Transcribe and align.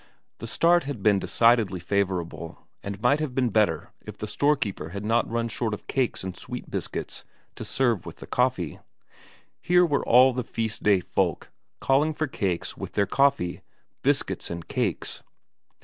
The 0.39 0.47
start 0.47 0.85
had 0.85 1.03
been 1.03 1.19
decidedly 1.19 1.79
favourable, 1.79 2.65
and 2.81 2.99
might 3.03 3.19
have 3.19 3.35
been 3.35 3.49
better 3.51 3.91
if 4.03 4.17
the 4.17 4.25
storekeeper 4.25 4.89
had 4.89 5.05
not 5.05 5.29
run 5.29 5.47
short 5.47 5.75
of 5.75 5.85
cakes 5.85 6.23
and 6.23 6.35
sweet 6.35 6.71
biscuits 6.71 7.23
to 7.53 7.63
serve 7.63 8.03
with 8.03 8.15
the 8.15 8.25
coffee; 8.25 8.79
here 9.61 9.85
were 9.85 10.03
all 10.03 10.33
the 10.33 10.43
feast 10.43 10.81
day 10.81 11.01
folk 11.01 11.51
calling 11.79 12.15
for 12.15 12.25
cakes 12.25 12.75
with 12.75 12.93
their 12.93 13.05
coffee, 13.05 13.61
biscuits 14.01 14.49
and 14.49 14.67
cakes! 14.67 15.21